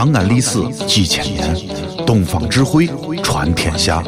[0.00, 1.54] 长安历史几千年，
[2.06, 2.88] 东方智慧
[3.22, 4.02] 传天下。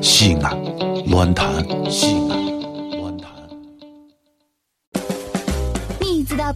[0.00, 0.58] 西安，
[1.04, 1.52] 乱谈
[1.90, 2.37] 西安，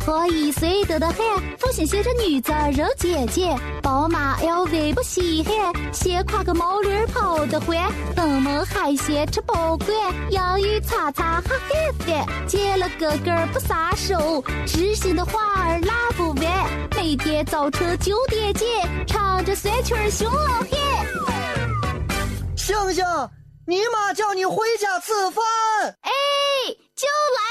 [0.02, 1.16] 你知道脱衣随得的很，
[1.58, 7.76] 复兴写着女子肉姐姐，宝马 LV 不稀罕，斜挎个毛驴跑得欢，
[8.16, 9.88] 登门海鲜吃不惯，
[10.30, 18.66] 洋芋擦擦哈很烦，见了哥哥不撒手，知心的话儿拉不完，每天早晨九点见，
[19.06, 20.68] 唱着酸曲儿熊老汉。
[22.56, 23.04] 星星，
[23.66, 25.44] 你妈叫你回家吃饭。
[26.02, 26.10] 哎，
[26.96, 27.42] 就来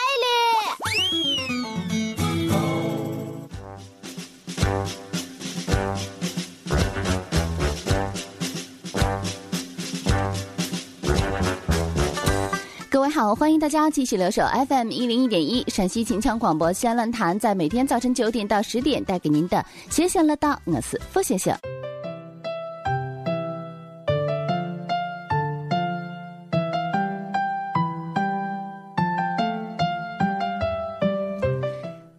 [13.21, 21.55] 好，欢迎大家继续留守 FM 一零一点一陕西秦腔广播西安论坛，在每天早晨九点到十点带给您的闲闲乐道，我是付先生。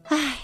[0.04, 0.36] 唉，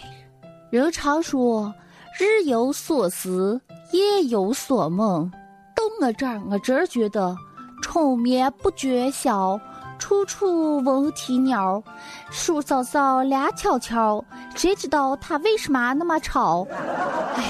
[0.70, 1.72] 人常说
[2.18, 3.60] 日有所思，
[3.92, 5.30] 夜有所梦。
[5.76, 7.36] 到我这儿，我真觉得
[7.80, 9.56] 春眠不觉晓，
[9.98, 11.82] 处处闻啼鸟，
[12.30, 16.66] 树梢梢俩悄悄，谁知道它为什么那么吵？
[17.34, 17.42] 哎，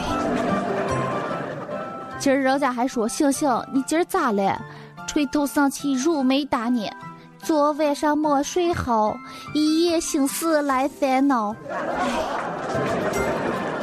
[2.19, 4.61] 今儿人家还说星星，你今儿咋了？
[5.07, 6.95] 垂头丧气，入眉大眼。
[7.39, 9.17] 昨晚上没睡好，
[9.55, 11.55] 一夜心思来烦恼。
[11.71, 12.11] 哎，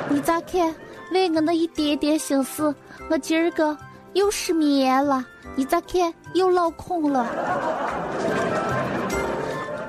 [0.10, 0.76] 你咋看？
[1.12, 2.76] 为我那一点点心思，
[3.10, 3.78] 我今儿个
[4.14, 5.24] 又失眠了。
[5.56, 6.14] 你咋看？
[6.34, 7.26] 又落空了。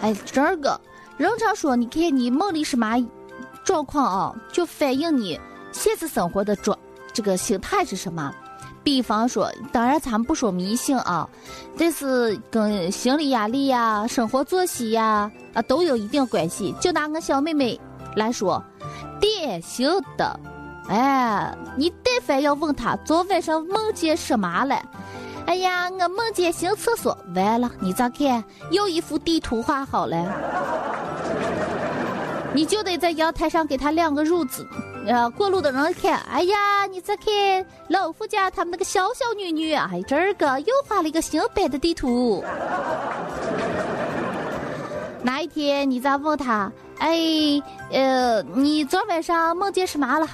[0.00, 0.80] 哎，这儿个，
[1.16, 2.96] 人常说，你看你梦里什么
[3.64, 5.38] 状况啊，就反映你
[5.72, 6.78] 现实生活的状
[7.12, 8.32] 这个心态是什么。
[8.84, 11.28] 比方说，当然咱们不说迷信啊，
[11.76, 16.72] 但是跟心理压力呀、生活作息呀啊都有一定关系。
[16.80, 17.80] 就拿我小妹妹
[18.14, 18.62] 来说，
[19.20, 20.38] 典型的，
[20.88, 24.80] 哎，你但凡要问她昨晚上梦见什么了，
[25.46, 28.42] 哎呀，我梦见行厕所，完了，你咋看？
[28.70, 30.16] 又一幅地图画好了，
[32.52, 34.66] 你就得在阳台上给他晾个褥子。
[35.06, 37.24] 呃，过路的人看，哎呀，你再看
[37.88, 42.42] 老夫家他们那个小小女女，哎，这儿个又画了一个新版的地图。
[45.22, 47.16] 哪一天你再问他，哎，
[47.92, 50.26] 呃，你昨晚上梦见什么了？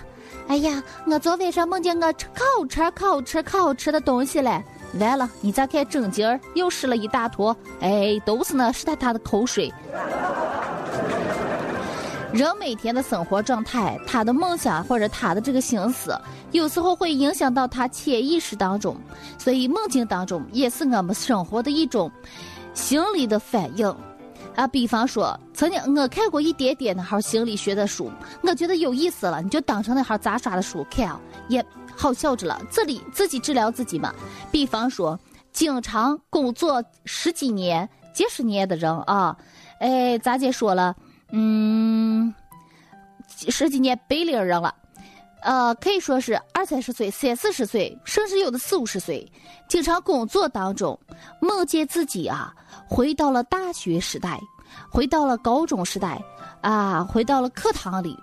[0.48, 4.62] 哎呀，我昨晚上梦见我吃好吃、好吃、好吃的东西了。
[5.00, 9.72] 完了，你再看正经儿又湿了一大坨，哎，都是那湿哒哒的口水。
[12.32, 16.18] 人每天的生活状态，他的梦想或者他的这个心思，
[16.52, 18.96] 有时候会影响到他潜意识当中，
[19.38, 22.10] 所以梦境当中也是我们生活的一种
[22.72, 23.94] 心理的反应。
[24.54, 28.10] 啊，比方说，曾经我看过一点点那号心理学的书，
[28.42, 31.64] 我觉得有意思了，你就当成那号杂耍的书看啊，也
[31.96, 32.60] 好笑着了。
[32.70, 34.14] 这里自己治疗自己嘛。
[34.50, 35.18] 比方说，
[35.52, 39.36] 经常工作十几年、几十年的人啊，
[39.80, 40.94] 哎，咱姐说了。
[41.30, 42.34] 嗯，
[43.48, 44.74] 十几年白领人了，
[45.40, 49.30] 呃，可以说是二三十岁、三四十岁，甚至有的四五十岁，
[49.66, 50.98] 经常工作当中
[51.40, 52.54] 梦见自己啊，
[52.86, 54.38] 回到了大学时代，
[54.90, 56.22] 回到了高中时代，
[56.60, 58.14] 啊，回到了课堂里，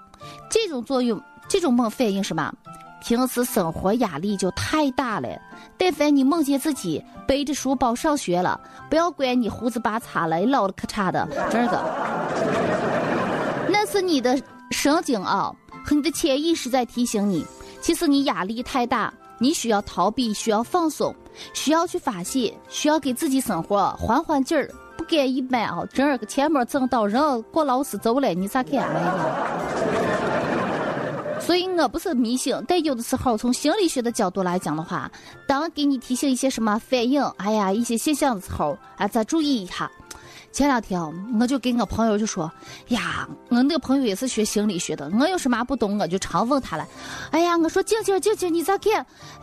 [0.52, 2.54] 这种作用，这种梦反映什么？
[3.02, 5.28] 平时生活压力就太大了，
[5.78, 11.82] 但凡你梦见自己背着书包上学了，不要管你胡子拔擦了，老了可差的，这个。
[13.70, 14.40] 那是你的
[14.72, 15.52] 神经啊
[15.84, 17.46] 和你的潜意识在提醒你，
[17.82, 21.16] 其实你压力太大，你需要逃避，需要放松，
[21.54, 24.70] 需要去发泄，需要给自己生活缓缓劲儿。
[24.98, 28.74] 不敢一般啊，这儿个前面挣到人过劳死走了，你咋看？
[28.74, 29.59] 哎呀！
[31.50, 35.12] 所以我不是迷信，但有的时候从心理学的角度来讲的话，
[35.48, 39.92] 当给你提醒一些什么反应，哎呀，一些现象的时候，啊，咱注意一下。
[40.52, 41.00] 前两天
[41.40, 42.52] 我就跟我朋友就说
[42.90, 46.88] 呀，我那个朋友也是学心理学的，我有什么不懂我就常问他了。
[47.32, 48.94] 哎呀，我说静静静静，你咋看？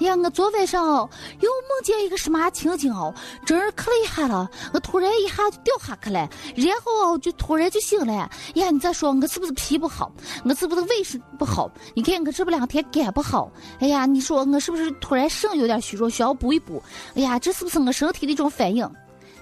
[0.00, 3.14] 哎呀，我昨晚上又梦见一个什么情景哦，
[3.46, 4.50] 真儿可厉害了！
[4.74, 8.12] 我突然一下就掉下去了，然后就突然就醒了。
[8.54, 10.12] 呀，你再说我是不是脾不好？
[10.44, 11.70] 我是不是胃是不好？
[11.94, 13.50] 你看我这不两天肝不好？
[13.78, 16.82] 哎呀，你说我是不是突然肾有点虚弱，需要补一补？
[17.14, 18.84] 哎呀，这是不是我身体的一种反应？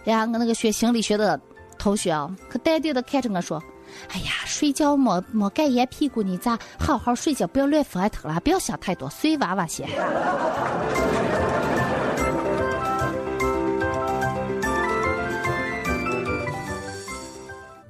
[0.05, 1.41] 哎呀，我那个学心理学的。
[1.85, 3.63] 同学啊，可淡定的看着我说
[4.09, 7.47] ：“哎呀，睡觉没没盖严屁股，你咋好好睡觉？
[7.47, 9.87] 不要乱翻腾了，不要想太多，睡娃娃先。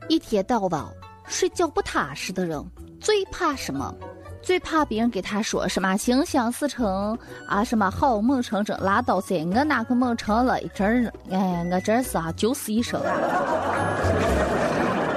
[0.09, 0.85] 一天到晚
[1.29, 2.61] 睡觉不踏实的人，
[3.01, 3.95] 最怕什么？
[4.43, 7.17] 最怕别人给他说什么“心想事成”
[7.49, 9.47] 啊，什么“好梦成真”，拉倒噻！
[9.55, 10.59] 我哪个梦成了？
[10.75, 13.01] 这儿，哎，我真是啊，九死一生。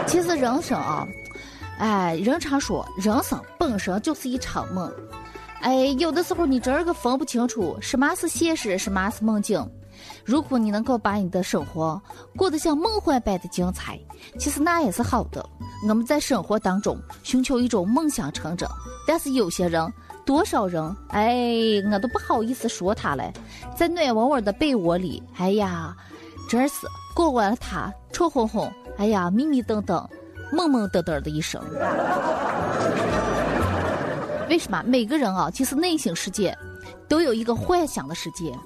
[0.07, 1.07] 其实人生啊，
[1.77, 4.91] 哎，人常说人生本身就是一场梦。
[5.61, 9.63] 哎，有的时候你真个分不清楚什么是现实，什么是梦境。
[10.23, 11.99] 如果你能够把你的生活
[12.35, 13.99] 过得像梦幻般的精彩，
[14.39, 15.43] 其实那也是好的。
[15.87, 18.67] 我们在生活当中寻求一种梦想成真，
[19.07, 19.91] 但是有些人，
[20.25, 21.35] 多少人，哎，
[21.91, 23.33] 我都不好意思说他嘞，
[23.75, 25.95] 在暖温温的被窝里，哎呀，
[26.47, 29.97] 真是过完了他臭烘烘，哎呀，迷迷瞪瞪，
[30.51, 31.61] 懵懵懂懂的一生。
[34.49, 36.57] 为什么每个人啊，其实内心世界
[37.07, 38.57] 都有一个幻想的世界？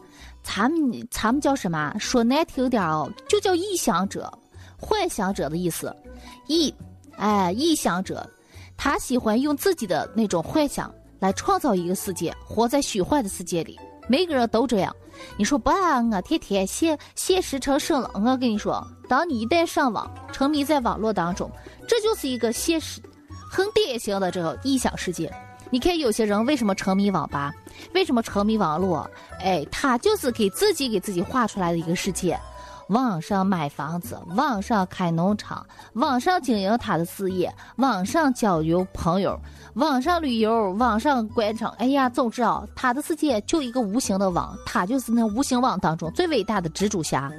[0.44, 1.94] 咱们咱们叫什么？
[2.00, 4.31] 说难听点哦，就叫臆想者、
[4.78, 5.95] 幻想者的意思。
[6.48, 6.74] 臆，
[7.18, 8.28] 哎，臆想者，
[8.78, 13.80] 他喜欢用自己的那种幻想来创造一个世界，活在虚幻的世界里。
[14.07, 14.95] 每个人都这样。
[15.37, 16.01] 你说不爱？
[16.01, 18.09] 我天天现现实成神了。
[18.13, 21.49] 我跟你说，当你一旦上网，沉迷在网络当中，
[21.87, 23.01] 这就是一个现实，
[23.49, 25.31] 很典型的这个臆想世界。
[25.69, 27.51] 你看有些人为什么沉迷网吧？
[27.93, 29.09] 为什么沉迷网络？
[29.39, 32.37] 哎，他就是给自己给自己画出来的一个世界。
[32.91, 39.39] 网上买房子，网上开农场，网上经营他的事业，网上交友朋友，
[39.75, 41.71] 网上旅游，网上观场。
[41.77, 47.31] 哎呀，总之啊，他的世界就一个无形的网，他就是那无形网当中最伟大的蜘蛛侠。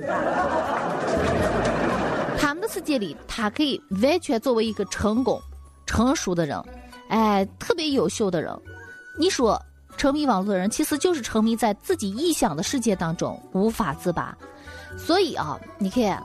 [2.38, 5.38] 他们的世界里，他可以完全作为一个成功、
[5.84, 6.58] 成熟的人。
[7.08, 8.58] 哎，特别优秀的人，
[9.18, 9.60] 你说
[9.98, 14.34] 沉迷网络的人，其实就是沉迷在自己臆想的世界当中无法自拔。
[14.98, 16.22] 所以啊，你看，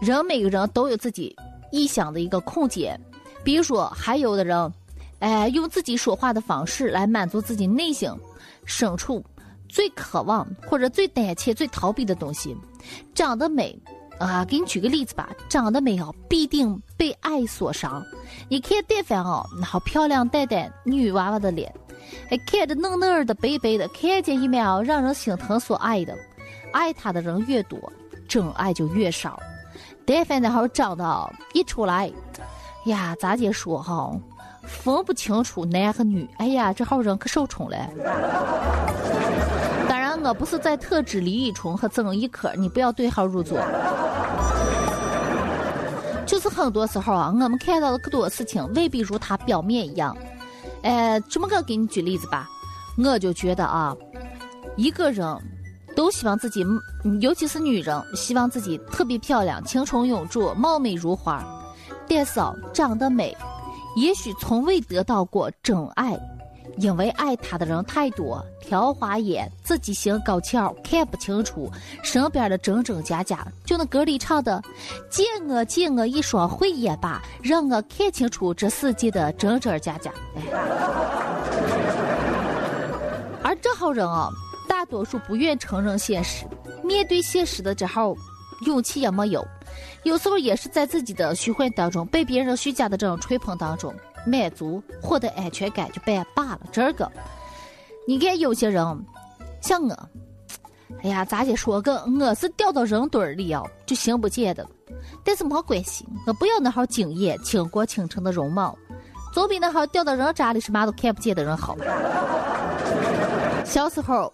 [0.00, 1.34] 人每个人都有自己
[1.72, 2.98] 臆想的一个空间。
[3.44, 4.72] 比如说，还有的人，
[5.20, 8.10] 哎，用自己说话的方式来满足自己内心
[8.64, 9.24] 深处
[9.68, 12.56] 最渴望或者最胆怯、最逃避的东西。
[13.14, 13.78] 长得美。
[14.18, 18.02] 啊，给你举个例子吧，长得美哦，必定被爱所伤。
[18.48, 21.70] 你看，但凡哦，好漂亮淡淡女娃娃的脸，
[22.30, 26.16] 哎，看着嫩嫩的、白白的，看见一面哦，让人心疼所爱的，
[26.72, 27.78] 爱他的人越多，
[28.28, 29.40] 真爱就越少。
[30.04, 32.10] 但凡那好长得一出来，
[32.84, 34.12] 呀，咋姐说哈，
[34.62, 37.76] 分不清楚男和女，哎呀，这号人可受宠了。
[39.88, 43.58] 当然，我不是在特指李宇春和曾轶可，你不要对号入座。
[46.24, 50.16] 就是很多时候啊，我们看到的可多事情未必如他表面一样。
[50.82, 52.48] 哎，这么个给你举例子吧，
[52.96, 53.96] 我就觉得啊，
[54.76, 55.24] 一个人
[55.96, 56.64] 都希望自己，
[57.20, 61.42] 尤其是女人，希望自己特别漂亮、青春永驻、貌美如花。
[62.06, 62.40] 但是，
[62.72, 63.36] 长得美，
[63.96, 66.16] 也许从未得到过真爱。
[66.78, 71.72] 因为爱他的人太多，挑花眼，自己心高跷，看不清楚
[72.02, 73.46] 身边的真真假假。
[73.64, 74.62] 就那歌里唱的
[75.08, 80.12] ：“借我借我一双慧眼吧，让我看清楚这世界的真真假假。”
[83.42, 84.28] 而这号人啊，
[84.86, 86.46] 多数不愿承认现实，
[86.82, 88.14] 面对现实的这号
[88.66, 89.46] 勇气也没有。
[90.04, 93.94] 有时候也是在自己的虚幻当中，被别人虚假的这种吹捧当中。
[94.28, 96.60] 满足获得安全感就办罢了。
[96.72, 97.08] 这个，
[98.08, 98.84] 你看有些人
[99.60, 100.08] 像我，
[101.04, 104.66] 哎呀，咋姐说个我是掉到人堆儿里啊，就行不见的。
[105.22, 108.76] 但是没关系，我不要那号惊艳倾国倾城的容貌，
[109.32, 111.76] 总比那号掉到人渣里什么都看不见的人好。
[113.64, 114.32] 小时候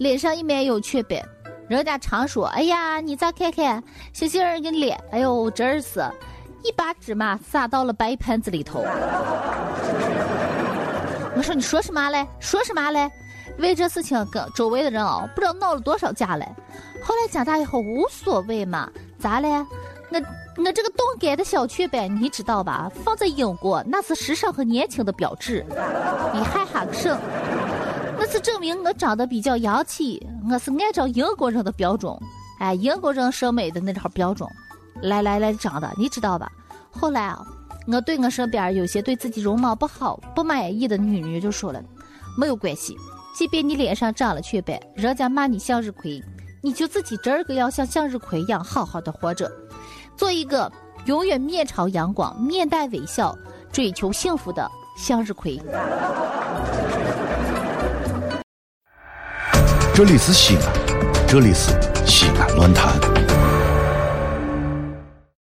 [0.00, 1.20] 脸上一面有雀斑，
[1.68, 6.02] 人家常说：“哎呀，你再看看星星儿的脸，哎呦，真是。”
[6.64, 8.80] 一把芝麻撒到了白盘子里头。
[11.36, 12.26] 我说你说什么嘞？
[12.38, 13.10] 说什么嘞？
[13.58, 16.48] 为这事情跟周围的人哦，不知道闹了多少架嘞。
[17.02, 19.48] 后来长大以后无所谓嘛，咋嘞？
[20.08, 20.18] 我
[20.64, 22.90] 我这个动感的小雀斑你知道吧？
[23.04, 25.62] 放在英国那是时尚和年轻的标志。
[26.32, 27.14] 你还喊个什？
[28.32, 32.16] 那是证明我长得比较洋气，我是按照英国人的标准，
[32.60, 34.48] 哎，英国人审美的那套标准。
[35.02, 36.48] 来来来，长的，你知道吧？
[36.92, 37.44] 后来啊，
[37.88, 41.82] 我对我身边有些对自己容貌不好、不满意的女女就说了，
[42.38, 42.96] 没有关系，
[43.34, 46.22] 即便你脸上长了雀斑，人家骂你向日葵，
[46.62, 49.50] 你就自己这个要像向日葵一样好好的活着，
[50.16, 50.70] 做一个
[51.06, 53.36] 永远面朝阳光，面带微笑，
[53.72, 55.60] 追求幸福的向日葵。
[60.02, 61.72] 这里是西安，这里是
[62.06, 63.19] 西安论坛。